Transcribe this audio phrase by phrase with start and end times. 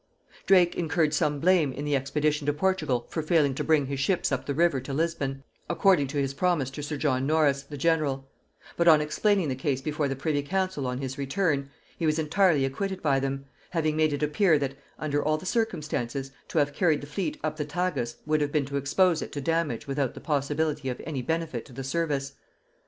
[0.47, 4.31] Drake incurred some blame in the expedition to Portugal for failing to bring his ships
[4.31, 8.27] up the river to Lisbon, according to his promise to sir John Norris, the general;
[8.75, 11.69] but on explaining the case before the privy council on his return,
[11.99, 16.31] he was entirely acquitted by them; having made it appear that, under all the circumstances,
[16.47, 19.39] to have carried the fleet up the Tagus would have been to expose it to
[19.39, 22.33] damage without the possibility of any benefit to the service.